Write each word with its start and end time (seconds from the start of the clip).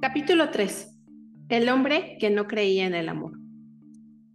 Capítulo 0.00 0.50
3. 0.50 0.96
El 1.48 1.68
hombre 1.68 2.18
que 2.20 2.30
no 2.30 2.46
creía 2.46 2.86
en 2.86 2.94
el 2.94 3.08
amor. 3.08 3.32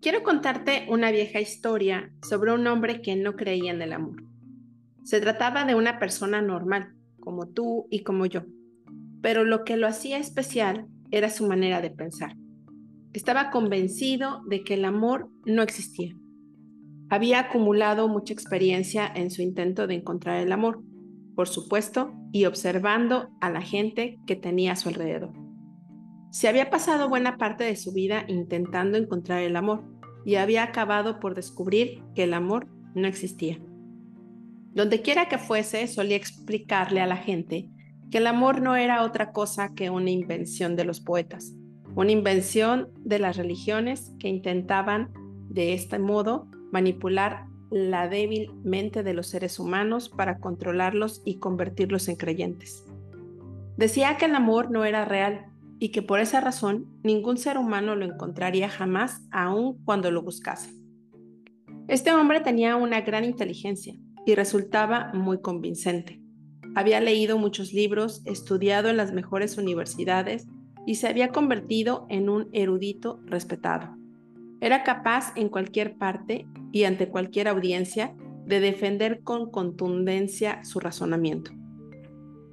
Quiero 0.01 0.21
contarte 0.21 0.86
una 0.89 1.10
vieja 1.10 1.39
historia 1.39 2.12
sobre 2.21 2.51
un 2.51 2.67
hombre 2.67 3.01
que 3.01 3.15
no 3.15 3.38
creía 3.38 3.71
en 3.71 3.81
el 3.81 3.94
amor. 3.94 4.26
Se 5.06 5.21
trataba 5.21 5.63
de 5.63 5.76
una 5.76 5.99
persona 5.99 6.42
normal, 6.42 6.94
como 7.21 7.47
tú 7.47 7.88
y 7.89 8.03
como 8.03 8.26
yo, 8.26 8.42
pero 9.21 9.46
lo 9.46 9.63
que 9.63 9.78
lo 9.78 9.88
hacía 9.88 10.17
especial 10.17 10.88
era 11.12 11.29
su 11.29 11.47
manera 11.47 11.80
de 11.80 11.92
pensar. 11.92 12.35
Estaba 13.13 13.49
convencido 13.49 14.42
de 14.49 14.66
que 14.66 14.74
el 14.74 14.84
amor 14.84 15.30
no 15.46 15.61
existía. 15.61 16.13
Había 17.09 17.39
acumulado 17.39 18.09
mucha 18.09 18.34
experiencia 18.34 19.09
en 19.16 19.31
su 19.31 19.41
intento 19.41 19.88
de 19.88 19.95
encontrar 19.95 20.41
el 20.41 20.52
amor, 20.52 20.84
por 21.38 21.48
supuesto, 21.48 22.13
y 22.34 22.43
observando 22.45 23.30
a 23.39 23.49
la 23.49 23.61
gente 23.61 24.20
que 24.27 24.35
tenía 24.35 24.73
a 24.73 24.75
su 24.75 24.89
alrededor. 24.89 25.42
Se 26.33 26.47
había 26.47 26.71
pasado 26.71 27.09
buena 27.09 27.37
parte 27.37 27.63
de 27.63 27.75
su 27.75 27.93
vida 27.93 28.25
intentando 28.27 28.97
encontrar 28.97 29.43
el 29.43 29.55
amor 29.55 29.83
y 30.25 30.35
había 30.35 30.63
acabado 30.63 31.19
por 31.19 31.35
descubrir 31.35 32.01
que 32.15 32.23
el 32.23 32.33
amor 32.33 32.65
no 32.95 33.07
existía. 33.07 33.59
Donde 34.73 35.03
quiera 35.03 35.29
que 35.29 35.37
fuese, 35.37 35.85
solía 35.85 36.17
explicarle 36.17 37.01
a 37.01 37.05
la 37.05 37.17
gente 37.17 37.69
que 38.09 38.17
el 38.17 38.25
amor 38.25 38.63
no 38.63 38.75
era 38.75 39.03
otra 39.03 39.31
cosa 39.31 39.75
que 39.75 39.91
una 39.91 40.09
invención 40.09 40.75
de 40.75 40.85
los 40.85 41.01
poetas, 41.01 41.53
una 41.93 42.11
invención 42.11 42.89
de 43.05 43.20
las 43.20 43.37
religiones 43.37 44.15
que 44.20 44.27
intentaban 44.27 45.11
de 45.49 45.75
este 45.75 45.99
modo 45.99 46.47
manipular 46.71 47.45
la 47.70 48.09
débil 48.09 48.49
mente 48.63 49.03
de 49.03 49.13
los 49.13 49.27
seres 49.27 49.59
humanos 49.59 50.09
para 50.09 50.39
controlarlos 50.39 51.21
y 51.25 51.37
convertirlos 51.37 52.07
en 52.07 52.15
creyentes. 52.15 52.84
Decía 53.77 54.18
que 54.18 54.25
el 54.25 54.34
amor 54.34 54.71
no 54.71 54.84
era 54.84 55.05
real 55.05 55.52
y 55.84 55.89
que 55.89 56.01
por 56.01 56.21
esa 56.21 56.39
razón 56.39 56.85
ningún 57.03 57.35
ser 57.35 57.57
humano 57.57 57.98
lo 57.98 58.05
encontraría 58.05 58.70
jamás 58.70 59.21
aun 59.31 59.84
cuando 59.84 60.12
lo 60.12 60.21
buscase. 60.21 60.73
Este 61.90 62.13
hombre 62.13 62.40
tenía 62.40 62.77
una 62.77 63.01
gran 63.01 63.25
inteligencia 63.25 63.93
y 64.25 64.34
resultaba 64.34 65.12
muy 65.14 65.42
convincente. 65.42 66.22
Había 66.73 67.02
leído 67.02 67.38
muchos 67.38 67.73
libros, 67.73 68.22
estudiado 68.23 68.88
en 68.88 68.95
las 68.95 69.12
mejores 69.12 69.58
universidades 69.58 70.48
y 70.86 70.95
se 70.95 71.09
había 71.09 71.34
convertido 71.34 72.06
en 72.08 72.30
un 72.30 72.47
erudito 72.53 73.20
respetado. 73.25 73.97
Era 74.62 74.84
capaz 74.84 75.34
en 75.36 75.50
cualquier 75.50 75.97
parte 75.97 76.47
y 76.72 76.86
ante 76.86 77.09
cualquier 77.09 77.50
audiencia 77.50 78.16
de 78.45 78.62
defender 78.62 79.22
con 79.22 79.52
contundencia 79.52 80.64
su 80.64 80.80
razonamiento. 80.80 81.52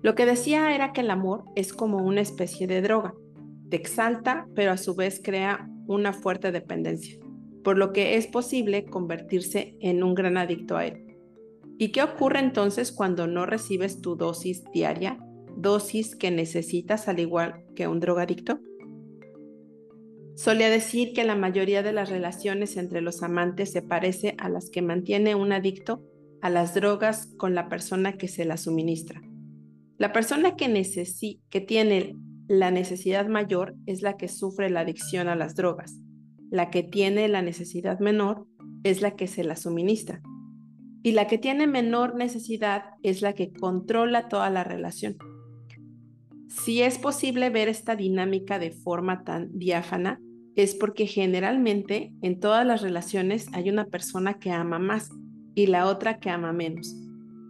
Lo 0.02 0.14
que 0.14 0.26
decía 0.26 0.74
era 0.74 0.92
que 0.92 1.02
el 1.02 1.10
amor 1.10 1.44
es 1.54 1.72
como 1.72 1.98
una 1.98 2.22
especie 2.22 2.66
de 2.66 2.80
droga. 2.80 3.14
Te 3.70 3.76
exalta, 3.76 4.48
pero 4.54 4.72
a 4.72 4.76
su 4.76 4.94
vez 4.94 5.20
crea 5.22 5.70
una 5.86 6.12
fuerte 6.12 6.52
dependencia, 6.52 7.18
por 7.62 7.78
lo 7.78 7.92
que 7.92 8.16
es 8.16 8.26
posible 8.26 8.84
convertirse 8.84 9.76
en 9.80 10.02
un 10.02 10.14
gran 10.14 10.36
adicto 10.36 10.76
a 10.76 10.86
él. 10.86 11.06
¿Y 11.78 11.92
qué 11.92 12.02
ocurre 12.02 12.40
entonces 12.40 12.92
cuando 12.92 13.26
no 13.26 13.46
recibes 13.46 14.02
tu 14.02 14.16
dosis 14.16 14.64
diaria, 14.72 15.18
dosis 15.56 16.16
que 16.16 16.30
necesitas 16.30 17.08
al 17.08 17.20
igual 17.20 17.64
que 17.74 17.86
un 17.86 18.00
drogadicto? 18.00 18.60
Solía 20.34 20.68
decir 20.68 21.12
que 21.12 21.24
la 21.24 21.36
mayoría 21.36 21.82
de 21.82 21.92
las 21.92 22.10
relaciones 22.10 22.76
entre 22.76 23.00
los 23.00 23.22
amantes 23.22 23.70
se 23.72 23.82
parece 23.82 24.34
a 24.38 24.48
las 24.48 24.70
que 24.70 24.82
mantiene 24.82 25.34
un 25.34 25.52
adicto 25.52 26.02
a 26.40 26.50
las 26.50 26.74
drogas 26.74 27.28
con 27.36 27.54
la 27.54 27.68
persona 27.68 28.16
que 28.16 28.26
se 28.26 28.44
las 28.44 28.62
suministra. 28.62 29.20
La 29.98 30.12
persona 30.12 30.56
que, 30.56 30.66
que 31.50 31.60
tiene 31.60 32.16
la 32.50 32.72
necesidad 32.72 33.28
mayor 33.28 33.76
es 33.86 34.02
la 34.02 34.16
que 34.16 34.26
sufre 34.26 34.70
la 34.70 34.80
adicción 34.80 35.28
a 35.28 35.36
las 35.36 35.54
drogas. 35.54 36.00
La 36.50 36.68
que 36.68 36.82
tiene 36.82 37.28
la 37.28 37.42
necesidad 37.42 38.00
menor 38.00 38.44
es 38.82 39.02
la 39.02 39.12
que 39.12 39.28
se 39.28 39.44
la 39.44 39.54
suministra. 39.54 40.20
Y 41.04 41.12
la 41.12 41.28
que 41.28 41.38
tiene 41.38 41.68
menor 41.68 42.16
necesidad 42.16 42.86
es 43.04 43.22
la 43.22 43.34
que 43.34 43.52
controla 43.52 44.26
toda 44.26 44.50
la 44.50 44.64
relación. 44.64 45.16
Si 46.48 46.82
es 46.82 46.98
posible 46.98 47.50
ver 47.50 47.68
esta 47.68 47.94
dinámica 47.94 48.58
de 48.58 48.72
forma 48.72 49.22
tan 49.22 49.56
diáfana, 49.56 50.18
es 50.56 50.74
porque 50.74 51.06
generalmente 51.06 52.12
en 52.20 52.40
todas 52.40 52.66
las 52.66 52.82
relaciones 52.82 53.46
hay 53.52 53.70
una 53.70 53.84
persona 53.84 54.40
que 54.40 54.50
ama 54.50 54.80
más 54.80 55.08
y 55.54 55.68
la 55.68 55.86
otra 55.86 56.18
que 56.18 56.30
ama 56.30 56.52
menos 56.52 56.96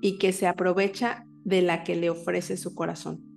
y 0.02 0.18
que 0.18 0.32
se 0.32 0.46
aprovecha 0.46 1.24
de 1.42 1.62
la 1.62 1.84
que 1.84 1.96
le 1.96 2.10
ofrece 2.10 2.58
su 2.58 2.74
corazón. 2.74 3.29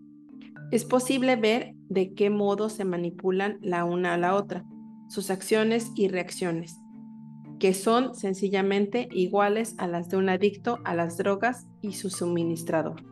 Es 0.73 0.85
posible 0.85 1.35
ver 1.35 1.75
de 1.87 2.15
qué 2.15 2.31
modo 2.31 2.67
se 2.67 2.83
manipulan 2.83 3.59
la 3.61 3.85
una 3.85 4.15
a 4.15 4.17
la 4.17 4.33
otra, 4.33 4.65
sus 5.07 5.29
acciones 5.29 5.91
y 5.95 6.07
reacciones, 6.07 6.79
que 7.59 7.75
son 7.75 8.15
sencillamente 8.15 9.07
iguales 9.11 9.75
a 9.77 9.85
las 9.85 10.09
de 10.09 10.17
un 10.17 10.29
adicto 10.29 10.79
a 10.83 10.95
las 10.95 11.15
drogas 11.17 11.67
y 11.83 11.91
su 11.91 12.09
suministrador. 12.09 13.03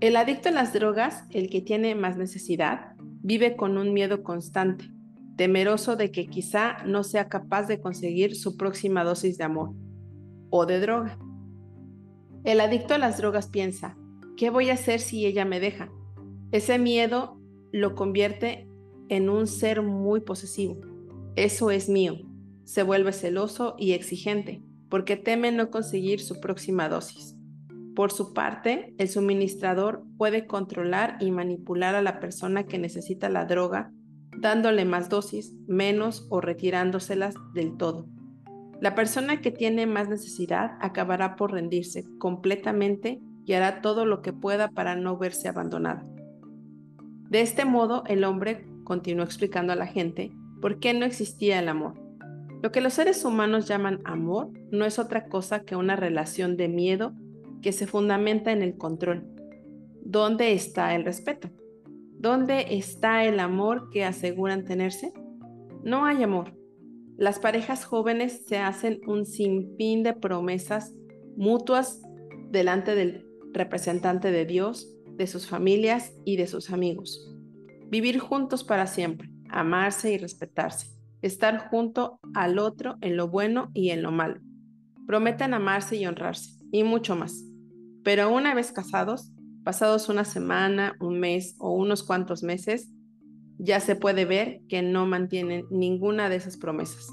El 0.00 0.16
adicto 0.16 0.48
a 0.48 0.52
las 0.52 0.72
drogas, 0.72 1.26
el 1.28 1.50
que 1.50 1.60
tiene 1.60 1.94
más 1.94 2.16
necesidad, 2.16 2.94
vive 3.20 3.54
con 3.54 3.76
un 3.76 3.92
miedo 3.92 4.22
constante, 4.22 4.86
temeroso 5.36 5.96
de 5.96 6.10
que 6.12 6.28
quizá 6.28 6.82
no 6.86 7.04
sea 7.04 7.28
capaz 7.28 7.64
de 7.64 7.78
conseguir 7.78 8.36
su 8.36 8.56
próxima 8.56 9.04
dosis 9.04 9.36
de 9.36 9.44
amor 9.44 9.74
o 10.48 10.64
de 10.64 10.80
droga. 10.80 11.18
El 12.42 12.62
adicto 12.62 12.94
a 12.94 12.98
las 12.98 13.18
drogas 13.18 13.48
piensa, 13.50 13.98
¿qué 14.38 14.48
voy 14.48 14.70
a 14.70 14.74
hacer 14.74 14.98
si 14.98 15.26
ella 15.26 15.44
me 15.44 15.60
deja? 15.60 15.90
Ese 16.52 16.78
miedo 16.78 17.40
lo 17.72 17.94
convierte 17.94 18.68
en 19.08 19.30
un 19.30 19.46
ser 19.46 19.80
muy 19.82 20.20
posesivo. 20.20 20.78
Eso 21.34 21.70
es 21.70 21.88
mío. 21.88 22.16
Se 22.64 22.82
vuelve 22.82 23.12
celoso 23.12 23.74
y 23.78 23.92
exigente 23.92 24.62
porque 24.90 25.16
teme 25.16 25.50
no 25.50 25.70
conseguir 25.70 26.20
su 26.20 26.40
próxima 26.40 26.90
dosis. 26.90 27.34
Por 27.96 28.12
su 28.12 28.34
parte, 28.34 28.94
el 28.98 29.08
suministrador 29.08 30.04
puede 30.18 30.46
controlar 30.46 31.16
y 31.20 31.30
manipular 31.30 31.94
a 31.94 32.02
la 32.02 32.20
persona 32.20 32.64
que 32.64 32.78
necesita 32.78 33.30
la 33.30 33.46
droga, 33.46 33.90
dándole 34.38 34.84
más 34.84 35.08
dosis, 35.08 35.54
menos 35.66 36.26
o 36.28 36.42
retirándoselas 36.42 37.34
del 37.54 37.78
todo. 37.78 38.06
La 38.82 38.94
persona 38.94 39.40
que 39.40 39.50
tiene 39.50 39.86
más 39.86 40.10
necesidad 40.10 40.72
acabará 40.82 41.36
por 41.36 41.52
rendirse 41.52 42.04
completamente 42.18 43.22
y 43.46 43.54
hará 43.54 43.80
todo 43.80 44.04
lo 44.04 44.20
que 44.20 44.34
pueda 44.34 44.68
para 44.68 44.96
no 44.96 45.16
verse 45.16 45.48
abandonada. 45.48 46.04
De 47.32 47.40
este 47.40 47.64
modo, 47.64 48.04
el 48.08 48.24
hombre 48.24 48.66
continuó 48.84 49.24
explicando 49.24 49.72
a 49.72 49.76
la 49.76 49.86
gente 49.86 50.32
por 50.60 50.80
qué 50.80 50.92
no 50.92 51.06
existía 51.06 51.58
el 51.60 51.70
amor. 51.70 51.94
Lo 52.60 52.70
que 52.72 52.82
los 52.82 52.92
seres 52.92 53.24
humanos 53.24 53.66
llaman 53.66 54.02
amor 54.04 54.50
no 54.70 54.84
es 54.84 54.98
otra 54.98 55.30
cosa 55.30 55.62
que 55.62 55.74
una 55.74 55.96
relación 55.96 56.58
de 56.58 56.68
miedo 56.68 57.14
que 57.62 57.72
se 57.72 57.86
fundamenta 57.86 58.52
en 58.52 58.60
el 58.60 58.76
control. 58.76 59.24
¿Dónde 60.04 60.52
está 60.52 60.94
el 60.94 61.06
respeto? 61.06 61.48
¿Dónde 62.18 62.66
está 62.76 63.24
el 63.24 63.40
amor 63.40 63.88
que 63.88 64.04
aseguran 64.04 64.66
tenerse? 64.66 65.14
No 65.82 66.04
hay 66.04 66.22
amor. 66.22 66.52
Las 67.16 67.38
parejas 67.38 67.86
jóvenes 67.86 68.44
se 68.44 68.58
hacen 68.58 69.00
un 69.06 69.24
sinfín 69.24 70.02
de 70.02 70.12
promesas 70.12 70.92
mutuas 71.38 72.02
delante 72.50 72.94
del 72.94 73.26
representante 73.54 74.30
de 74.30 74.44
Dios, 74.44 74.94
de 75.16 75.26
sus 75.26 75.46
familias 75.46 76.12
y 76.24 76.36
de 76.36 76.46
sus 76.46 76.70
amigos. 76.70 77.32
Vivir 77.88 78.18
juntos 78.18 78.64
para 78.64 78.86
siempre, 78.86 79.30
amarse 79.48 80.12
y 80.12 80.18
respetarse, 80.18 80.88
estar 81.20 81.68
junto 81.68 82.18
al 82.34 82.58
otro 82.58 82.96
en 83.00 83.16
lo 83.16 83.28
bueno 83.28 83.70
y 83.74 83.90
en 83.90 84.02
lo 84.02 84.10
malo. 84.10 84.40
Prometen 85.06 85.54
amarse 85.54 85.96
y 85.96 86.06
honrarse, 86.06 86.58
y 86.70 86.84
mucho 86.84 87.16
más. 87.16 87.44
Pero 88.02 88.32
una 88.32 88.54
vez 88.54 88.72
casados, 88.72 89.32
pasados 89.64 90.08
una 90.08 90.24
semana, 90.24 90.96
un 91.00 91.20
mes 91.20 91.54
o 91.58 91.72
unos 91.74 92.02
cuantos 92.02 92.42
meses, 92.42 92.90
ya 93.58 93.78
se 93.80 93.94
puede 93.94 94.24
ver 94.24 94.60
que 94.68 94.82
no 94.82 95.06
mantienen 95.06 95.66
ninguna 95.70 96.28
de 96.28 96.36
esas 96.36 96.56
promesas. 96.56 97.08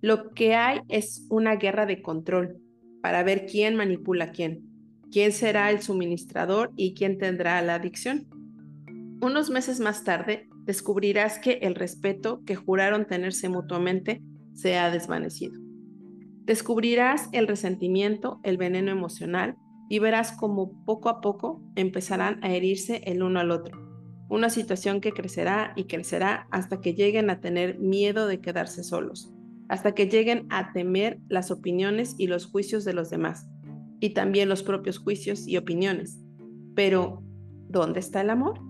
Lo 0.00 0.30
que 0.30 0.54
hay 0.54 0.80
es 0.88 1.26
una 1.28 1.56
guerra 1.56 1.86
de 1.86 2.02
control 2.02 2.58
para 3.02 3.22
ver 3.22 3.46
quién 3.46 3.76
manipula 3.76 4.26
a 4.26 4.30
quién, 4.30 4.69
quién 5.10 5.32
será 5.32 5.70
el 5.70 5.80
suministrador 5.80 6.72
y 6.76 6.94
quién 6.94 7.18
tendrá 7.18 7.60
la 7.62 7.74
adicción. 7.74 8.28
Unos 9.20 9.50
meses 9.50 9.80
más 9.80 10.04
tarde 10.04 10.48
descubrirás 10.64 11.38
que 11.38 11.58
el 11.62 11.74
respeto 11.74 12.42
que 12.44 12.56
juraron 12.56 13.06
tenerse 13.06 13.48
mutuamente 13.48 14.22
se 14.54 14.78
ha 14.78 14.90
desvanecido. 14.90 15.60
Descubrirás 16.44 17.28
el 17.32 17.46
resentimiento, 17.46 18.40
el 18.42 18.56
veneno 18.56 18.90
emocional 18.90 19.56
y 19.88 19.98
verás 19.98 20.32
cómo 20.32 20.84
poco 20.84 21.08
a 21.08 21.20
poco 21.20 21.62
empezarán 21.76 22.42
a 22.42 22.52
herirse 22.52 23.02
el 23.04 23.22
uno 23.22 23.40
al 23.40 23.50
otro 23.50 23.90
una 24.30 24.48
situación 24.48 25.00
que 25.00 25.12
crecerá 25.12 25.72
y 25.74 25.84
crecerá 25.84 26.46
hasta 26.50 26.80
que 26.80 26.94
lleguen 26.94 27.28
a 27.30 27.40
tener 27.40 27.78
miedo 27.80 28.28
de 28.28 28.40
quedarse 28.40 28.84
solos, 28.84 29.34
hasta 29.68 29.92
que 29.92 30.06
lleguen 30.06 30.46
a 30.50 30.72
temer 30.72 31.18
las 31.28 31.50
opiniones 31.50 32.14
y 32.16 32.28
los 32.28 32.46
juicios 32.46 32.84
de 32.84 32.94
los 32.94 33.10
demás, 33.10 33.48
y 34.00 34.10
también 34.10 34.48
los 34.48 34.62
propios 34.62 34.98
juicios 34.98 35.46
y 35.46 35.56
opiniones. 35.56 36.18
Pero, 36.74 37.22
¿dónde 37.68 38.00
está 38.00 38.22
el 38.22 38.30
amor? 38.30 38.60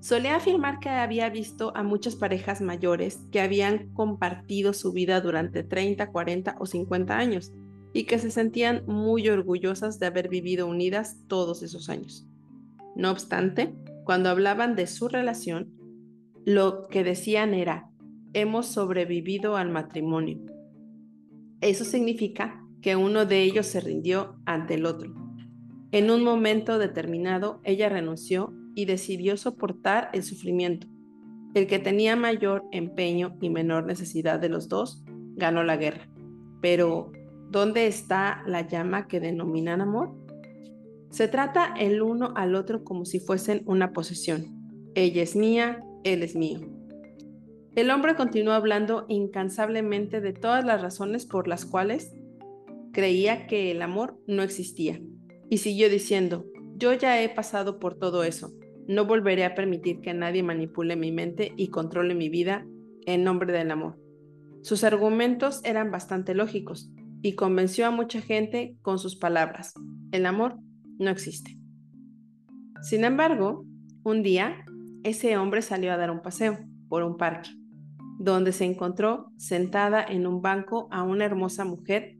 Solía 0.00 0.36
afirmar 0.36 0.80
que 0.80 0.90
había 0.90 1.30
visto 1.30 1.74
a 1.74 1.82
muchas 1.82 2.14
parejas 2.14 2.60
mayores 2.60 3.20
que 3.32 3.40
habían 3.40 3.92
compartido 3.94 4.72
su 4.72 4.92
vida 4.92 5.20
durante 5.20 5.62
30, 5.62 6.10
40 6.10 6.56
o 6.60 6.66
50 6.66 7.16
años 7.16 7.52
y 7.94 8.04
que 8.04 8.18
se 8.18 8.30
sentían 8.30 8.84
muy 8.86 9.28
orgullosas 9.28 9.98
de 9.98 10.06
haber 10.06 10.28
vivido 10.28 10.66
unidas 10.66 11.18
todos 11.26 11.62
esos 11.62 11.88
años. 11.88 12.26
No 12.96 13.10
obstante, 13.10 13.74
cuando 14.04 14.28
hablaban 14.28 14.76
de 14.76 14.86
su 14.86 15.08
relación, 15.08 15.72
lo 16.44 16.88
que 16.88 17.02
decían 17.02 17.54
era, 17.54 17.90
hemos 18.34 18.66
sobrevivido 18.66 19.56
al 19.56 19.70
matrimonio. 19.70 20.40
Eso 21.60 21.84
significa 21.84 22.63
que 22.84 22.96
uno 22.96 23.24
de 23.24 23.40
ellos 23.40 23.64
se 23.64 23.80
rindió 23.80 24.36
ante 24.44 24.74
el 24.74 24.84
otro. 24.84 25.10
En 25.90 26.10
un 26.10 26.22
momento 26.22 26.78
determinado, 26.78 27.62
ella 27.64 27.88
renunció 27.88 28.52
y 28.74 28.84
decidió 28.84 29.38
soportar 29.38 30.10
el 30.12 30.22
sufrimiento. 30.22 30.86
El 31.54 31.66
que 31.66 31.78
tenía 31.78 32.14
mayor 32.14 32.62
empeño 32.72 33.38
y 33.40 33.48
menor 33.48 33.86
necesidad 33.86 34.38
de 34.38 34.50
los 34.50 34.68
dos 34.68 35.02
ganó 35.34 35.64
la 35.64 35.78
guerra. 35.78 36.10
Pero, 36.60 37.10
¿dónde 37.48 37.86
está 37.86 38.42
la 38.46 38.68
llama 38.68 39.08
que 39.08 39.18
denominan 39.18 39.80
amor? 39.80 40.14
Se 41.08 41.26
trata 41.26 41.72
el 41.78 42.02
uno 42.02 42.34
al 42.36 42.54
otro 42.54 42.84
como 42.84 43.06
si 43.06 43.18
fuesen 43.18 43.62
una 43.64 43.94
posesión. 43.94 44.92
Ella 44.94 45.22
es 45.22 45.36
mía, 45.36 45.82
él 46.02 46.22
es 46.22 46.36
mío. 46.36 46.60
El 47.76 47.90
hombre 47.90 48.14
continuó 48.14 48.52
hablando 48.52 49.06
incansablemente 49.08 50.20
de 50.20 50.34
todas 50.34 50.66
las 50.66 50.82
razones 50.82 51.24
por 51.24 51.48
las 51.48 51.64
cuales 51.64 52.12
creía 52.94 53.46
que 53.46 53.70
el 53.70 53.82
amor 53.82 54.18
no 54.26 54.42
existía. 54.42 54.98
Y 55.50 55.58
siguió 55.58 55.90
diciendo, 55.90 56.46
yo 56.76 56.94
ya 56.94 57.20
he 57.22 57.28
pasado 57.28 57.78
por 57.78 57.98
todo 57.98 58.24
eso. 58.24 58.54
No 58.88 59.04
volveré 59.04 59.44
a 59.44 59.54
permitir 59.54 60.00
que 60.00 60.14
nadie 60.14 60.42
manipule 60.42 60.96
mi 60.96 61.12
mente 61.12 61.52
y 61.56 61.68
controle 61.68 62.14
mi 62.14 62.30
vida 62.30 62.66
en 63.04 63.24
nombre 63.24 63.52
del 63.52 63.70
amor. 63.70 63.98
Sus 64.62 64.82
argumentos 64.82 65.60
eran 65.64 65.90
bastante 65.90 66.34
lógicos 66.34 66.90
y 67.20 67.34
convenció 67.34 67.86
a 67.86 67.90
mucha 67.90 68.22
gente 68.22 68.76
con 68.80 68.98
sus 68.98 69.16
palabras. 69.16 69.74
El 70.10 70.24
amor 70.24 70.56
no 70.98 71.10
existe. 71.10 71.58
Sin 72.82 73.04
embargo, 73.04 73.66
un 74.04 74.22
día, 74.22 74.64
ese 75.02 75.36
hombre 75.36 75.62
salió 75.62 75.92
a 75.92 75.96
dar 75.96 76.10
un 76.10 76.22
paseo 76.22 76.58
por 76.88 77.02
un 77.02 77.16
parque, 77.16 77.50
donde 78.18 78.52
se 78.52 78.64
encontró 78.64 79.30
sentada 79.36 80.02
en 80.02 80.26
un 80.26 80.42
banco 80.42 80.88
a 80.90 81.02
una 81.02 81.24
hermosa 81.24 81.64
mujer 81.64 82.16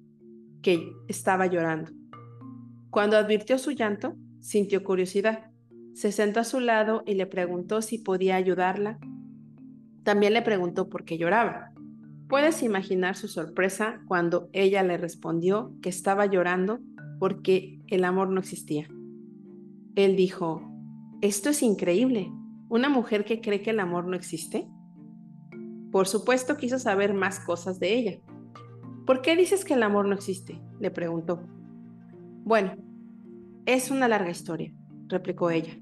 que 0.64 0.96
estaba 1.08 1.46
llorando. 1.46 1.92
Cuando 2.90 3.18
advirtió 3.18 3.58
su 3.58 3.70
llanto, 3.72 4.16
sintió 4.40 4.82
curiosidad. 4.82 5.50
Se 5.92 6.10
sentó 6.10 6.40
a 6.40 6.44
su 6.44 6.58
lado 6.58 7.02
y 7.06 7.14
le 7.14 7.26
preguntó 7.26 7.82
si 7.82 7.98
podía 7.98 8.36
ayudarla. 8.36 8.98
También 10.04 10.32
le 10.32 10.42
preguntó 10.42 10.88
por 10.88 11.04
qué 11.04 11.18
lloraba. 11.18 11.70
Puedes 12.28 12.62
imaginar 12.62 13.14
su 13.14 13.28
sorpresa 13.28 14.00
cuando 14.08 14.48
ella 14.52 14.82
le 14.82 14.96
respondió 14.96 15.74
que 15.82 15.90
estaba 15.90 16.24
llorando 16.24 16.80
porque 17.20 17.80
el 17.88 18.02
amor 18.02 18.30
no 18.30 18.40
existía. 18.40 18.88
Él 19.94 20.16
dijo, 20.16 20.62
esto 21.20 21.50
es 21.50 21.62
increíble. 21.62 22.32
¿Una 22.70 22.88
mujer 22.88 23.26
que 23.26 23.42
cree 23.42 23.60
que 23.60 23.70
el 23.70 23.80
amor 23.80 24.06
no 24.06 24.16
existe? 24.16 24.66
Por 25.92 26.08
supuesto 26.08 26.56
quiso 26.56 26.78
saber 26.78 27.12
más 27.12 27.38
cosas 27.38 27.78
de 27.78 27.94
ella. 27.94 28.18
¿Por 29.06 29.20
qué 29.20 29.36
dices 29.36 29.64
que 29.64 29.74
el 29.74 29.82
amor 29.82 30.06
no 30.06 30.14
existe? 30.14 30.60
le 30.80 30.90
preguntó. 30.90 31.42
Bueno, 32.44 32.74
es 33.66 33.90
una 33.90 34.08
larga 34.08 34.30
historia, 34.30 34.72
replicó 35.08 35.50
ella. 35.50 35.78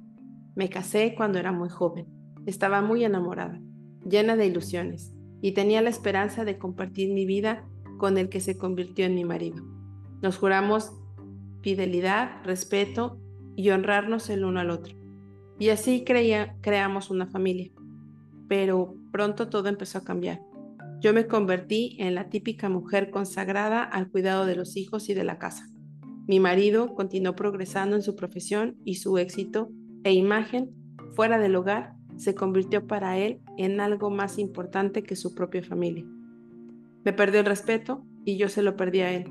Me 0.54 0.68
casé 0.68 1.14
cuando 1.16 1.38
era 1.38 1.52
muy 1.52 1.68
joven. 1.68 2.06
Estaba 2.46 2.82
muy 2.82 3.04
enamorada, 3.04 3.60
llena 4.04 4.36
de 4.36 4.46
ilusiones, 4.46 5.14
y 5.40 5.52
tenía 5.52 5.82
la 5.82 5.90
esperanza 5.90 6.44
de 6.44 6.58
compartir 6.58 7.12
mi 7.12 7.24
vida 7.24 7.64
con 7.98 8.18
el 8.18 8.28
que 8.28 8.40
se 8.40 8.58
convirtió 8.58 9.04
en 9.06 9.14
mi 9.14 9.24
marido. 9.24 9.64
Nos 10.20 10.38
juramos 10.38 10.92
fidelidad, 11.62 12.44
respeto 12.44 13.20
y 13.54 13.70
honrarnos 13.70 14.28
el 14.30 14.44
uno 14.44 14.60
al 14.60 14.70
otro. 14.70 14.96
Y 15.58 15.68
así 15.68 16.04
creía, 16.04 16.56
creamos 16.60 17.10
una 17.10 17.26
familia. 17.26 17.70
Pero 18.48 18.96
pronto 19.12 19.48
todo 19.48 19.68
empezó 19.68 19.98
a 19.98 20.04
cambiar. 20.04 20.40
Yo 21.02 21.12
me 21.12 21.26
convertí 21.26 21.96
en 21.98 22.14
la 22.14 22.30
típica 22.30 22.68
mujer 22.68 23.10
consagrada 23.10 23.82
al 23.82 24.08
cuidado 24.08 24.46
de 24.46 24.54
los 24.54 24.76
hijos 24.76 25.08
y 25.08 25.14
de 25.14 25.24
la 25.24 25.36
casa. 25.36 25.68
Mi 26.28 26.38
marido 26.38 26.94
continuó 26.94 27.34
progresando 27.34 27.96
en 27.96 28.02
su 28.02 28.14
profesión 28.14 28.76
y 28.84 28.94
su 28.94 29.18
éxito 29.18 29.68
e 30.04 30.12
imagen 30.12 30.70
fuera 31.16 31.40
del 31.40 31.56
hogar 31.56 31.94
se 32.16 32.36
convirtió 32.36 32.86
para 32.86 33.18
él 33.18 33.40
en 33.58 33.80
algo 33.80 34.10
más 34.10 34.38
importante 34.38 35.02
que 35.02 35.16
su 35.16 35.34
propia 35.34 35.64
familia. 35.64 36.04
Me 37.04 37.12
perdió 37.12 37.40
el 37.40 37.46
respeto 37.46 38.06
y 38.24 38.36
yo 38.36 38.48
se 38.48 38.62
lo 38.62 38.76
perdí 38.76 39.00
a 39.00 39.12
él. 39.12 39.24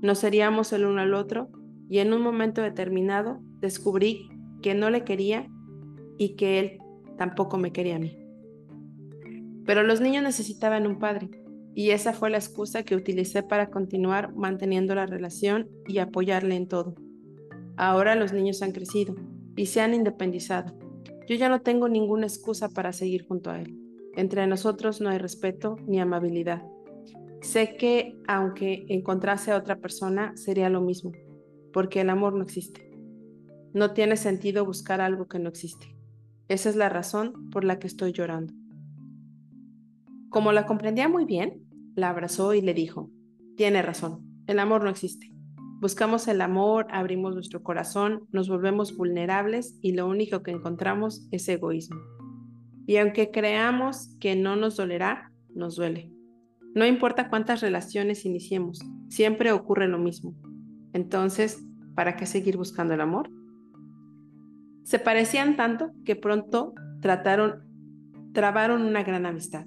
No 0.00 0.14
seríamos 0.14 0.72
el 0.72 0.86
uno 0.86 1.02
al 1.02 1.12
otro 1.12 1.50
y 1.90 1.98
en 1.98 2.14
un 2.14 2.22
momento 2.22 2.62
determinado 2.62 3.38
descubrí 3.60 4.30
que 4.62 4.74
no 4.74 4.88
le 4.88 5.04
quería 5.04 5.46
y 6.16 6.36
que 6.36 6.58
él 6.58 6.78
tampoco 7.18 7.58
me 7.58 7.70
quería 7.70 7.96
a 7.96 7.98
mí. 7.98 8.21
Pero 9.64 9.82
los 9.82 10.00
niños 10.00 10.22
necesitaban 10.22 10.86
un 10.86 10.98
padre 10.98 11.30
y 11.74 11.90
esa 11.90 12.12
fue 12.12 12.30
la 12.30 12.38
excusa 12.38 12.82
que 12.82 12.96
utilicé 12.96 13.42
para 13.42 13.70
continuar 13.70 14.34
manteniendo 14.34 14.94
la 14.94 15.06
relación 15.06 15.68
y 15.86 15.98
apoyarle 15.98 16.56
en 16.56 16.68
todo. 16.68 16.94
Ahora 17.76 18.14
los 18.14 18.32
niños 18.32 18.62
han 18.62 18.72
crecido 18.72 19.14
y 19.56 19.66
se 19.66 19.80
han 19.80 19.94
independizado. 19.94 20.76
Yo 21.28 21.36
ya 21.36 21.48
no 21.48 21.62
tengo 21.62 21.88
ninguna 21.88 22.26
excusa 22.26 22.68
para 22.68 22.92
seguir 22.92 23.26
junto 23.26 23.50
a 23.50 23.60
él. 23.60 23.78
Entre 24.14 24.46
nosotros 24.46 25.00
no 25.00 25.08
hay 25.08 25.18
respeto 25.18 25.76
ni 25.86 26.00
amabilidad. 26.00 26.62
Sé 27.40 27.76
que 27.76 28.20
aunque 28.28 28.84
encontrase 28.88 29.50
a 29.50 29.56
otra 29.56 29.76
persona 29.76 30.36
sería 30.36 30.68
lo 30.68 30.80
mismo, 30.80 31.12
porque 31.72 32.02
el 32.02 32.10
amor 32.10 32.34
no 32.34 32.42
existe. 32.42 32.90
No 33.72 33.94
tiene 33.94 34.16
sentido 34.16 34.66
buscar 34.66 35.00
algo 35.00 35.26
que 35.26 35.38
no 35.38 35.48
existe. 35.48 35.96
Esa 36.48 36.68
es 36.68 36.76
la 36.76 36.90
razón 36.90 37.50
por 37.50 37.64
la 37.64 37.78
que 37.78 37.86
estoy 37.86 38.12
llorando. 38.12 38.52
Como 40.32 40.52
la 40.52 40.64
comprendía 40.64 41.10
muy 41.10 41.26
bien, 41.26 41.62
la 41.94 42.08
abrazó 42.08 42.54
y 42.54 42.62
le 42.62 42.72
dijo, 42.72 43.10
tiene 43.58 43.82
razón, 43.82 44.24
el 44.46 44.60
amor 44.60 44.82
no 44.82 44.88
existe. 44.88 45.30
Buscamos 45.78 46.26
el 46.26 46.40
amor, 46.40 46.86
abrimos 46.90 47.34
nuestro 47.34 47.62
corazón, 47.62 48.26
nos 48.32 48.48
volvemos 48.48 48.96
vulnerables 48.96 49.78
y 49.82 49.92
lo 49.92 50.08
único 50.08 50.42
que 50.42 50.50
encontramos 50.50 51.28
es 51.32 51.46
egoísmo. 51.50 52.00
Y 52.86 52.96
aunque 52.96 53.30
creamos 53.30 54.16
que 54.20 54.34
no 54.34 54.56
nos 54.56 54.78
dolerá, 54.78 55.30
nos 55.54 55.76
duele. 55.76 56.10
No 56.74 56.86
importa 56.86 57.28
cuántas 57.28 57.60
relaciones 57.60 58.24
iniciemos, 58.24 58.80
siempre 59.10 59.52
ocurre 59.52 59.86
lo 59.86 59.98
mismo. 59.98 60.34
Entonces, 60.94 61.62
¿para 61.94 62.16
qué 62.16 62.24
seguir 62.24 62.56
buscando 62.56 62.94
el 62.94 63.02
amor? 63.02 63.28
Se 64.84 64.98
parecían 64.98 65.56
tanto 65.56 65.90
que 66.06 66.16
pronto 66.16 66.72
trataron, 67.02 67.68
trabaron 68.32 68.80
una 68.80 69.02
gran 69.02 69.26
amistad. 69.26 69.66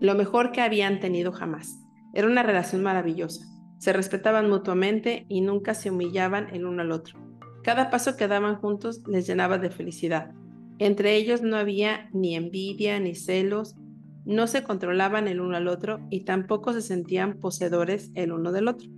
Lo 0.00 0.14
mejor 0.14 0.50
que 0.50 0.62
habían 0.62 0.98
tenido 0.98 1.30
jamás. 1.30 1.78
Era 2.14 2.26
una 2.26 2.42
relación 2.42 2.82
maravillosa. 2.82 3.46
Se 3.78 3.92
respetaban 3.92 4.48
mutuamente 4.48 5.26
y 5.28 5.42
nunca 5.42 5.74
se 5.74 5.90
humillaban 5.90 6.48
el 6.54 6.64
uno 6.64 6.80
al 6.80 6.90
otro. 6.90 7.20
Cada 7.62 7.90
paso 7.90 8.16
que 8.16 8.26
daban 8.26 8.56
juntos 8.56 9.02
les 9.06 9.26
llenaba 9.26 9.58
de 9.58 9.70
felicidad. 9.70 10.32
Entre 10.78 11.16
ellos 11.16 11.42
no 11.42 11.56
había 11.56 12.08
ni 12.14 12.34
envidia 12.34 12.98
ni 12.98 13.14
celos, 13.14 13.76
no 14.24 14.46
se 14.46 14.64
controlaban 14.64 15.28
el 15.28 15.40
uno 15.40 15.58
al 15.58 15.68
otro 15.68 16.00
y 16.08 16.24
tampoco 16.24 16.72
se 16.72 16.80
sentían 16.80 17.38
poseedores 17.38 18.10
el 18.14 18.32
uno 18.32 18.52
del 18.52 18.68
otro. 18.68 18.88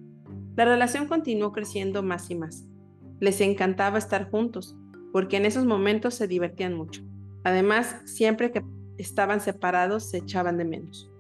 La 0.55 0.65
relación 0.65 1.09
continuó 1.09 1.51
creciendo 1.51 2.05
más 2.05 2.31
y 2.31 2.37
más. 2.37 2.69
Les 3.19 3.41
encantaba 3.41 3.99
estar 3.99 4.31
juntos, 4.31 4.77
porque 5.13 5.37
en 5.37 5.47
esos 5.47 5.65
momentos 5.65 6.15
se 6.15 6.29
divertían 6.29 6.75
mucho. 6.75 7.03
Además, 7.43 7.97
siempre 8.05 8.53
que 8.53 8.63
estaban 9.03 9.41
separados 9.41 10.11
se 10.11 10.19
echaban 10.19 10.57
de 10.59 10.65
menos. 10.65 11.11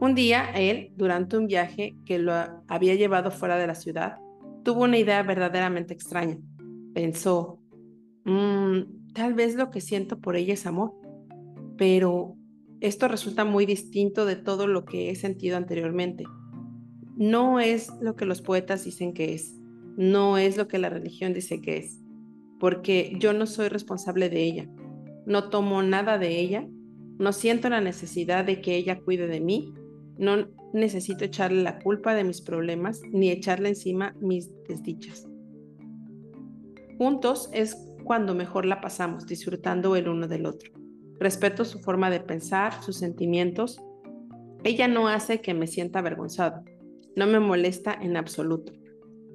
Un 0.00 0.14
día, 0.14 0.50
él, 0.54 0.92
durante 0.96 1.36
un 1.36 1.46
viaje 1.46 1.96
que 2.06 2.18
lo 2.18 2.32
había 2.68 2.94
llevado 2.94 3.30
fuera 3.30 3.56
de 3.56 3.66
la 3.66 3.74
ciudad, 3.74 4.18
tuvo 4.64 4.84
una 4.84 4.98
idea 4.98 5.22
verdaderamente 5.22 5.92
extraña. 5.92 6.38
Pensó, 6.94 7.60
mm, 8.24 9.12
tal 9.12 9.34
vez 9.34 9.54
lo 9.56 9.70
que 9.70 9.80
siento 9.80 10.18
por 10.18 10.36
ella 10.36 10.54
es 10.54 10.66
amor, 10.66 10.94
pero 11.76 12.36
esto 12.80 13.08
resulta 13.08 13.44
muy 13.44 13.66
distinto 13.66 14.24
de 14.24 14.36
todo 14.36 14.66
lo 14.66 14.84
que 14.84 15.10
he 15.10 15.14
sentido 15.14 15.56
anteriormente 15.56 16.24
no 17.20 17.60
es 17.60 17.92
lo 18.00 18.16
que 18.16 18.24
los 18.24 18.40
poetas 18.40 18.82
dicen 18.82 19.12
que 19.12 19.34
es, 19.34 19.54
no 19.98 20.38
es 20.38 20.56
lo 20.56 20.68
que 20.68 20.78
la 20.78 20.88
religión 20.88 21.34
dice 21.34 21.60
que 21.60 21.76
es, 21.76 22.00
porque 22.58 23.14
yo 23.20 23.34
no 23.34 23.44
soy 23.44 23.68
responsable 23.68 24.30
de 24.30 24.42
ella, 24.42 24.70
no 25.26 25.50
tomo 25.50 25.82
nada 25.82 26.16
de 26.16 26.40
ella, 26.40 26.66
no 27.20 27.34
siento 27.34 27.68
la 27.68 27.82
necesidad 27.82 28.46
de 28.46 28.62
que 28.62 28.76
ella 28.76 28.98
cuide 28.98 29.26
de 29.26 29.40
mí, 29.40 29.74
no 30.16 30.48
necesito 30.72 31.22
echarle 31.26 31.62
la 31.62 31.78
culpa 31.78 32.14
de 32.14 32.24
mis 32.24 32.40
problemas 32.40 33.02
ni 33.10 33.30
echarle 33.30 33.68
encima 33.68 34.16
mis 34.20 34.50
desdichas. 34.66 35.28
Juntos 36.96 37.50
es 37.52 37.76
cuando 38.04 38.34
mejor 38.34 38.64
la 38.64 38.80
pasamos, 38.80 39.26
disfrutando 39.26 39.96
el 39.96 40.08
uno 40.08 40.28
del 40.28 40.46
otro. 40.46 40.72
Respeto 41.18 41.66
su 41.66 41.80
forma 41.80 42.08
de 42.08 42.20
pensar, 42.20 42.82
sus 42.82 42.96
sentimientos. 42.96 43.78
Ella 44.64 44.88
no 44.88 45.06
hace 45.06 45.42
que 45.42 45.52
me 45.52 45.66
sienta 45.66 45.98
avergonzado. 45.98 46.64
No 47.16 47.26
me 47.26 47.38
molesta 47.38 47.92
en 47.92 48.16
absoluto. 48.16 48.72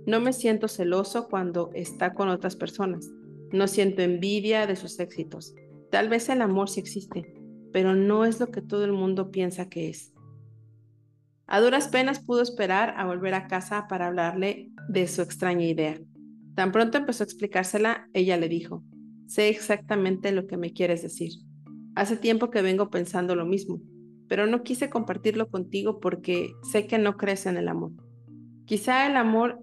No 0.07 0.19
me 0.21 0.33
siento 0.33 0.67
celoso 0.67 1.27
cuando 1.29 1.69
está 1.75 2.15
con 2.15 2.29
otras 2.29 2.55
personas. 2.55 3.11
No 3.51 3.67
siento 3.67 4.01
envidia 4.01 4.65
de 4.65 4.75
sus 4.75 4.99
éxitos. 4.99 5.53
Tal 5.91 6.09
vez 6.09 6.29
el 6.29 6.41
amor 6.41 6.67
sí 6.67 6.79
existe, 6.79 7.34
pero 7.75 7.93
no 7.93 8.23
es 8.23 8.39
lo 8.39 8.51
que 8.51 8.61
todo 8.61 8.85
el 8.85 8.93
mundo 8.93 9.31
piensa 9.31 9.67
que 9.67 9.89
es. 9.89 10.13
A 11.45 11.59
duras 11.59 11.89
penas 11.89 12.23
pudo 12.23 12.41
esperar 12.41 12.93
a 12.95 13.05
volver 13.05 13.33
a 13.33 13.47
casa 13.47 13.87
para 13.89 14.07
hablarle 14.07 14.69
de 14.87 15.05
su 15.09 15.21
extraña 15.21 15.65
idea. 15.65 15.99
Tan 16.55 16.71
pronto 16.71 16.97
empezó 16.97 17.23
a 17.23 17.25
explicársela, 17.25 18.07
ella 18.13 18.37
le 18.37 18.47
dijo, 18.47 18.81
sé 19.27 19.49
exactamente 19.49 20.31
lo 20.31 20.47
que 20.47 20.55
me 20.55 20.71
quieres 20.71 21.01
decir. 21.01 21.33
Hace 21.95 22.15
tiempo 22.15 22.49
que 22.49 22.61
vengo 22.61 22.89
pensando 22.89 23.35
lo 23.35 23.45
mismo, 23.45 23.81
pero 24.29 24.47
no 24.47 24.63
quise 24.63 24.89
compartirlo 24.89 25.49
contigo 25.49 25.99
porque 25.99 26.53
sé 26.71 26.87
que 26.87 26.97
no 26.97 27.17
crees 27.17 27.45
en 27.45 27.57
el 27.57 27.67
amor. 27.67 27.91
Quizá 28.63 29.05
el 29.05 29.17
amor 29.17 29.59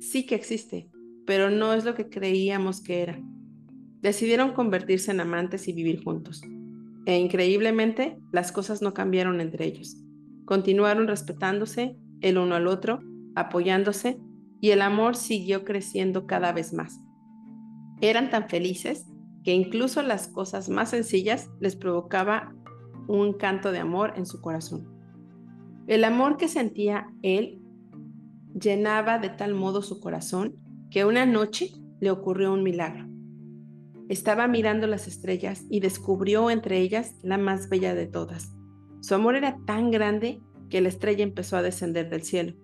sí 0.00 0.26
que 0.26 0.34
existe, 0.34 0.90
pero 1.24 1.48
no 1.48 1.72
es 1.72 1.86
lo 1.86 1.94
que 1.94 2.10
creíamos 2.10 2.82
que 2.82 3.00
era. 3.00 3.18
Decidieron 4.02 4.52
convertirse 4.52 5.12
en 5.12 5.20
amantes 5.20 5.66
y 5.66 5.72
vivir 5.72 6.04
juntos. 6.04 6.42
E 7.06 7.18
increíblemente, 7.18 8.18
las 8.32 8.52
cosas 8.52 8.82
no 8.82 8.94
cambiaron 8.94 9.40
entre 9.40 9.66
ellos. 9.66 9.96
Continuaron 10.44 11.06
respetándose 11.06 11.96
el 12.20 12.38
uno 12.38 12.54
al 12.54 12.66
otro, 12.66 13.00
apoyándose 13.34 14.18
y 14.60 14.70
el 14.70 14.80
amor 14.80 15.16
siguió 15.16 15.64
creciendo 15.64 16.26
cada 16.26 16.52
vez 16.52 16.72
más. 16.72 16.98
Eran 18.00 18.30
tan 18.30 18.48
felices 18.48 19.06
que 19.44 19.52
incluso 19.52 20.02
las 20.02 20.28
cosas 20.28 20.68
más 20.70 20.90
sencillas 20.90 21.50
les 21.60 21.76
provocaba 21.76 22.54
un 23.06 23.34
canto 23.34 23.72
de 23.72 23.78
amor 23.78 24.14
en 24.16 24.24
su 24.24 24.40
corazón. 24.40 24.88
El 25.86 26.04
amor 26.04 26.38
que 26.38 26.48
sentía 26.48 27.12
él 27.22 27.60
llenaba 28.58 29.18
de 29.18 29.28
tal 29.28 29.54
modo 29.54 29.82
su 29.82 30.00
corazón 30.00 30.56
que 30.90 31.04
una 31.04 31.26
noche 31.26 31.70
le 32.00 32.10
ocurrió 32.10 32.52
un 32.52 32.62
milagro. 32.62 33.13
Estaba 34.08 34.46
mirando 34.48 34.86
las 34.86 35.08
estrellas 35.08 35.64
y 35.70 35.80
descubrió 35.80 36.50
entre 36.50 36.80
ellas 36.80 37.14
la 37.22 37.38
más 37.38 37.68
bella 37.68 37.94
de 37.94 38.06
todas. 38.06 38.54
Su 39.00 39.14
amor 39.14 39.36
era 39.36 39.58
tan 39.66 39.90
grande 39.90 40.40
que 40.68 40.80
la 40.80 40.88
estrella 40.88 41.24
empezó 41.24 41.56
a 41.56 41.62
descender 41.62 42.10
del 42.10 42.22
cielo 42.22 42.54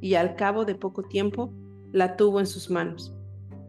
y 0.00 0.14
al 0.14 0.36
cabo 0.36 0.64
de 0.64 0.74
poco 0.74 1.02
tiempo 1.02 1.52
la 1.92 2.16
tuvo 2.16 2.40
en 2.40 2.46
sus 2.46 2.70
manos. 2.70 3.16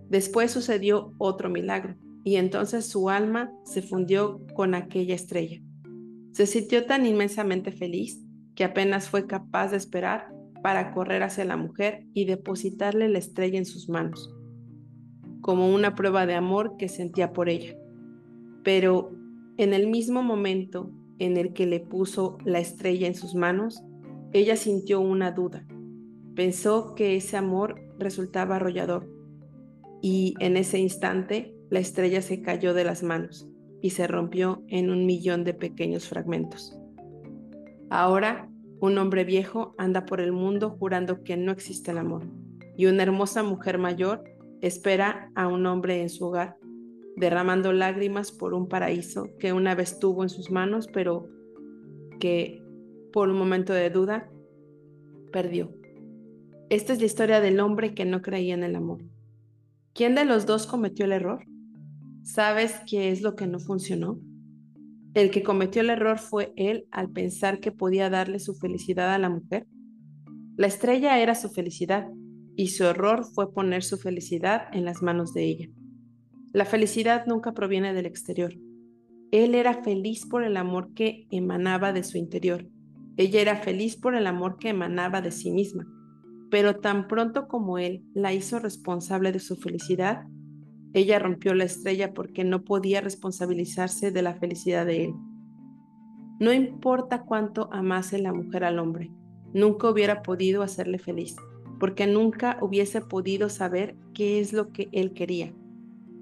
Después 0.10 0.52
sucedió 0.52 1.14
otro 1.18 1.50
milagro 1.50 1.96
y 2.24 2.36
entonces 2.36 2.86
su 2.88 3.10
alma 3.10 3.52
se 3.64 3.82
fundió 3.82 4.46
con 4.54 4.76
aquella 4.76 5.16
estrella. 5.16 5.62
Se 6.32 6.46
sintió 6.46 6.86
tan 6.86 7.06
inmensamente 7.06 7.72
feliz 7.72 8.22
que 8.56 8.66
apenas 8.66 9.10
fue 9.10 9.28
capaz 9.28 9.70
de 9.70 9.78
esperar 9.78 10.34
para 10.62 10.92
correr 10.94 11.24
hacia 11.24 11.46
la 11.46 11.58
mujer 11.58 12.06
y 12.14 12.26
depositarle 12.26 13.08
la 13.08 13.20
estrella 13.20 13.58
en 13.58 13.66
sus 13.66 13.88
manos, 13.88 14.35
como 15.46 15.72
una 15.72 15.94
prueba 15.94 16.26
de 16.26 16.34
amor 16.34 16.76
que 16.76 16.90
sentía 16.90 17.32
por 17.32 17.50
ella. 17.50 17.78
Pero 18.64 19.12
en 19.58 19.76
el 19.76 19.86
mismo 19.86 20.24
momento 20.24 20.90
en 21.20 21.38
el 21.38 21.54
que 21.54 21.68
le 21.68 21.80
puso 21.80 22.40
la 22.46 22.58
estrella 22.58 23.06
en 23.06 23.14
sus 23.14 23.36
manos, 23.36 23.84
ella 24.34 24.56
sintió 24.56 25.02
una 25.02 25.34
duda. 25.34 25.68
Pensó 26.34 26.96
que 26.96 27.16
ese 27.16 27.38
amor 27.38 27.76
resultaba 28.00 28.56
arrollador 28.56 29.08
y 30.02 30.34
en 30.40 30.58
ese 30.58 30.80
instante 30.80 31.56
la 31.70 31.78
estrella 31.78 32.24
se 32.24 32.42
cayó 32.42 32.74
de 32.74 32.84
las 32.84 33.04
manos 33.04 33.48
y 33.84 33.92
se 33.92 34.08
rompió 34.08 34.64
en 34.68 34.90
un 34.90 35.06
millón 35.06 35.44
de 35.44 35.54
pequeños 35.54 36.08
fragmentos. 36.08 36.76
Ahora, 37.92 38.50
un 38.80 38.98
hombre 38.98 39.26
viejo 39.26 39.76
anda 39.78 40.08
por 40.08 40.22
el 40.22 40.32
mundo 40.32 40.72
jurando 40.72 41.22
que 41.24 41.38
no 41.38 41.52
existe 41.52 41.92
el 41.92 42.00
amor 42.00 42.24
y 42.76 42.88
una 42.88 43.04
hermosa 43.04 43.44
mujer 43.44 43.78
mayor 43.78 44.24
espera 44.62 45.32
a 45.36 45.48
un 45.48 45.66
hombre 45.66 46.02
en 46.02 46.10
su 46.10 46.26
hogar, 46.26 46.58
derramando 47.16 47.74
lágrimas 47.74 48.32
por 48.32 48.54
un 48.54 48.68
paraíso 48.68 49.30
que 49.40 49.54
una 49.54 49.76
vez 49.76 50.00
tuvo 50.00 50.24
en 50.24 50.30
sus 50.30 50.52
manos, 50.52 50.88
pero 50.92 51.30
que 52.20 52.62
por 53.14 53.30
un 53.30 53.38
momento 53.38 53.74
de 53.74 53.90
duda 53.90 54.30
perdió. 55.32 55.74
Esta 56.70 56.94
es 56.94 57.00
la 57.00 57.06
historia 57.06 57.42
del 57.42 57.60
hombre 57.60 57.94
que 57.94 58.06
no 58.06 58.22
creía 58.22 58.54
en 58.54 58.64
el 58.64 58.76
amor. 58.76 59.04
¿Quién 59.94 60.16
de 60.16 60.26
los 60.26 60.46
dos 60.46 60.68
cometió 60.68 61.06
el 61.06 61.14
error? 61.14 61.46
¿Sabes 62.24 62.76
qué 62.90 63.12
es 63.12 63.22
lo 63.22 63.36
que 63.36 63.48
no 63.48 63.60
funcionó? 63.60 64.20
El 65.14 65.32
que 65.32 65.44
cometió 65.44 65.82
el 65.82 65.90
error 65.90 66.18
fue 66.18 66.52
él 66.58 66.88
al 66.92 67.10
pensar 67.10 67.60
que 67.60 67.72
podía 67.72 68.10
darle 68.10 68.40
su 68.40 68.56
felicidad 68.56 69.14
a 69.14 69.20
la 69.20 69.30
mujer. 69.30 69.68
La 70.58 70.68
estrella 70.68 71.20
era 71.20 71.36
su 71.36 71.50
felicidad 71.50 72.10
y 72.56 72.70
su 72.70 72.84
error 72.86 73.26
fue 73.26 73.54
poner 73.54 73.84
su 73.84 73.98
felicidad 73.98 74.68
en 74.74 74.86
las 74.86 75.02
manos 75.02 75.34
de 75.34 75.44
ella. 75.44 75.70
La 76.54 76.66
felicidad 76.66 77.26
nunca 77.26 77.54
proviene 77.54 77.94
del 77.94 78.06
exterior. 78.06 78.54
Él 79.32 79.56
era 79.56 79.84
feliz 79.84 80.26
por 80.26 80.44
el 80.44 80.58
amor 80.58 80.94
que 80.94 81.28
emanaba 81.32 81.92
de 81.92 82.04
su 82.04 82.18
interior. 82.18 82.68
Ella 83.18 83.42
era 83.42 83.58
feliz 83.58 83.98
por 83.98 84.16
el 84.16 84.28
amor 84.28 84.58
que 84.58 84.70
emanaba 84.70 85.22
de 85.22 85.32
sí 85.32 85.52
misma 85.52 85.86
pero 86.56 86.78
tan 86.78 87.08
pronto 87.08 87.48
como 87.48 87.78
él 87.78 88.06
la 88.14 88.34
hizo 88.34 88.60
responsable 88.60 89.32
de 89.32 89.40
su 89.40 89.56
felicidad, 89.58 90.24
ella 90.94 91.20
rompió 91.20 91.54
la 91.54 91.66
estrella 91.66 92.14
porque 92.14 92.44
no 92.44 92.64
podía 92.64 93.02
responsabilizarse 93.02 94.12
de 94.12 94.22
la 94.22 94.36
felicidad 94.36 94.86
de 94.86 95.06
él. 95.06 95.14
No 96.40 96.54
importa 96.54 97.24
cuánto 97.24 97.70
amase 97.74 98.20
la 98.20 98.32
mujer 98.32 98.64
al 98.64 98.80
hombre, 98.80 99.12
nunca 99.54 99.90
hubiera 99.90 100.22
podido 100.22 100.62
hacerle 100.62 101.00
feliz, 101.00 101.36
porque 101.80 102.08
nunca 102.08 102.58
hubiese 102.62 103.02
podido 103.02 103.50
saber 103.50 103.96
qué 104.14 104.40
es 104.40 104.54
lo 104.54 104.72
que 104.72 104.90
él 104.92 105.14
quería. 105.14 105.54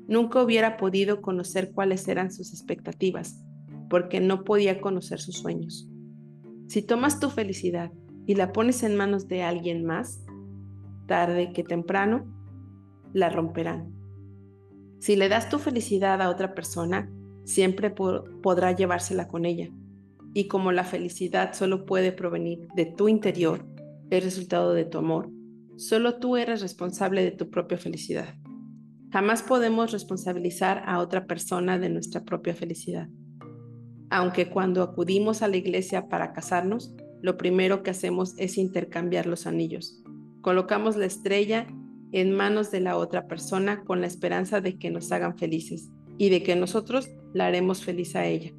Nunca 0.07 0.41
hubiera 0.41 0.77
podido 0.77 1.21
conocer 1.21 1.71
cuáles 1.71 2.07
eran 2.07 2.31
sus 2.31 2.51
expectativas, 2.51 3.43
porque 3.89 4.19
no 4.19 4.43
podía 4.43 4.81
conocer 4.81 5.19
sus 5.19 5.37
sueños. 5.37 5.89
Si 6.67 6.81
tomas 6.81 7.19
tu 7.19 7.29
felicidad 7.29 7.91
y 8.25 8.35
la 8.35 8.51
pones 8.51 8.83
en 8.83 8.95
manos 8.95 9.27
de 9.27 9.43
alguien 9.43 9.85
más, 9.85 10.23
tarde 11.07 11.53
que 11.53 11.63
temprano, 11.63 12.25
la 13.13 13.29
romperán. 13.29 13.93
Si 14.99 15.15
le 15.15 15.29
das 15.29 15.49
tu 15.49 15.59
felicidad 15.59 16.21
a 16.21 16.29
otra 16.29 16.53
persona, 16.55 17.11
siempre 17.43 17.91
podrá 17.91 18.71
llevársela 18.71 19.27
con 19.27 19.45
ella. 19.45 19.69
Y 20.33 20.47
como 20.47 20.71
la 20.71 20.83
felicidad 20.83 21.53
solo 21.53 21.85
puede 21.85 22.11
provenir 22.11 22.67
de 22.75 22.85
tu 22.85 23.07
interior, 23.07 23.65
el 24.09 24.23
resultado 24.23 24.73
de 24.73 24.85
tu 24.85 24.97
amor, 24.97 25.29
solo 25.77 26.19
tú 26.19 26.37
eres 26.37 26.61
responsable 26.61 27.23
de 27.23 27.31
tu 27.31 27.49
propia 27.49 27.77
felicidad. 27.77 28.35
Jamás 29.11 29.43
podemos 29.43 29.91
responsabilizar 29.91 30.83
a 30.87 30.99
otra 30.99 31.27
persona 31.27 31.77
de 31.77 31.89
nuestra 31.89 32.23
propia 32.23 32.55
felicidad. 32.55 33.09
Aunque 34.09 34.49
cuando 34.49 34.83
acudimos 34.83 35.41
a 35.41 35.47
la 35.47 35.57
iglesia 35.57 36.07
para 36.07 36.33
casarnos, 36.33 36.95
lo 37.21 37.37
primero 37.37 37.83
que 37.83 37.91
hacemos 37.91 38.33
es 38.37 38.57
intercambiar 38.57 39.27
los 39.27 39.47
anillos. 39.47 40.01
Colocamos 40.41 40.97
la 40.97 41.05
estrella 41.05 41.67
en 42.11 42.31
manos 42.31 42.69
de 42.69 42.79
la 42.79 42.97
otra 42.97 43.27
persona 43.27 43.83
con 43.83 44.01
la 44.01 44.07
esperanza 44.07 44.61
de 44.61 44.77
que 44.77 44.91
nos 44.91 45.11
hagan 45.11 45.37
felices 45.37 45.89
y 46.17 46.29
de 46.29 46.43
que 46.43 46.55
nosotros 46.55 47.09
la 47.33 47.47
haremos 47.47 47.83
feliz 47.83 48.15
a 48.15 48.25
ella. 48.25 48.51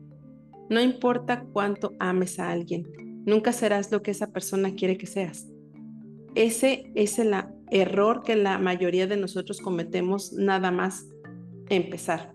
No 0.71 0.80
importa 0.80 1.44
cuánto 1.52 1.92
ames 1.99 2.38
a 2.38 2.50
alguien, 2.50 2.87
nunca 3.26 3.52
serás 3.52 3.92
lo 3.92 4.02
que 4.02 4.11
esa 4.11 4.33
persona 4.33 4.75
quiere 4.75 4.97
que 4.97 5.06
seas. 5.06 5.47
Ese 6.34 6.90
es 6.96 7.18
el 7.20 7.32
error 7.70 8.22
que 8.24 8.34
la 8.34 8.58
mayoría 8.58 9.06
de 9.06 9.16
nosotros 9.16 9.60
cometemos 9.60 10.32
nada 10.32 10.72
más 10.72 11.08
empezar. 11.68 12.34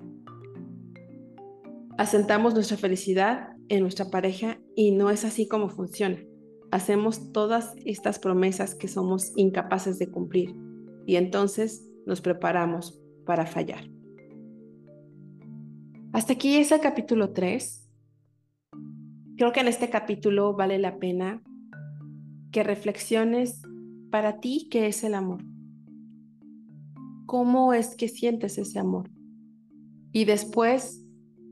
Asentamos 1.98 2.54
nuestra 2.54 2.78
felicidad 2.78 3.50
en 3.68 3.82
nuestra 3.82 4.10
pareja 4.10 4.58
y 4.74 4.92
no 4.92 5.10
es 5.10 5.26
así 5.26 5.50
como 5.50 5.70
funciona. 5.70 6.18
Hacemos 6.72 7.34
todas 7.34 7.74
estas 7.84 8.20
promesas 8.20 8.74
que 8.74 8.88
somos 8.88 9.34
incapaces 9.36 10.00
de 10.00 10.10
cumplir 10.10 10.56
y 11.06 11.18
entonces 11.18 11.86
nos 12.06 12.22
preparamos 12.22 13.02
para 13.26 13.46
fallar. 13.46 13.90
Hasta 16.14 16.34
aquí 16.34 16.56
es 16.56 16.72
el 16.72 16.80
capítulo 16.80 17.34
3. 17.34 17.90
Creo 19.36 19.52
que 19.52 19.60
en 19.60 19.68
este 19.68 19.90
capítulo 19.90 20.56
vale 20.56 20.80
la 20.80 21.00
pena 21.00 21.44
que 22.52 22.64
reflexiones 22.64 23.62
para 24.10 24.40
ti 24.40 24.68
qué 24.70 24.88
es 24.88 25.04
el 25.04 25.14
amor. 25.14 25.44
¿Cómo 27.26 27.74
es 27.74 27.96
que 27.96 28.08
sientes 28.08 28.58
ese 28.58 28.80
amor? 28.80 29.10
Y 30.12 30.26
después 30.26 31.06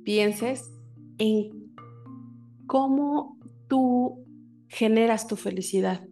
pienses 0.03 0.71
en 1.17 1.71
cómo 2.65 3.37
tú 3.67 4.25
generas 4.67 5.27
tu 5.27 5.35
felicidad 5.35 6.07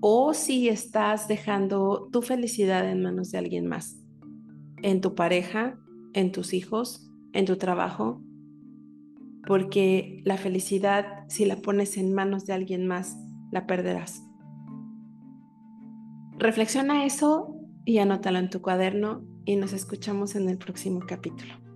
o 0.00 0.34
si 0.34 0.68
estás 0.68 1.28
dejando 1.28 2.08
tu 2.12 2.22
felicidad 2.22 2.88
en 2.88 3.02
manos 3.02 3.30
de 3.30 3.38
alguien 3.38 3.66
más, 3.66 3.96
en 4.82 5.00
tu 5.00 5.14
pareja, 5.14 5.78
en 6.12 6.30
tus 6.32 6.54
hijos, 6.54 7.10
en 7.32 7.46
tu 7.46 7.56
trabajo, 7.56 8.22
porque 9.46 10.20
la 10.24 10.36
felicidad, 10.36 11.24
si 11.28 11.46
la 11.46 11.56
pones 11.56 11.96
en 11.96 12.12
manos 12.12 12.44
de 12.46 12.52
alguien 12.52 12.86
más, 12.86 13.16
la 13.50 13.66
perderás. 13.66 14.22
Reflexiona 16.38 17.04
eso 17.04 17.56
y 17.84 17.98
anótalo 17.98 18.38
en 18.38 18.48
tu 18.48 18.62
cuaderno 18.62 19.24
y 19.44 19.56
nos 19.56 19.72
escuchamos 19.72 20.36
en 20.36 20.48
el 20.48 20.56
próximo 20.56 21.00
capítulo. 21.04 21.67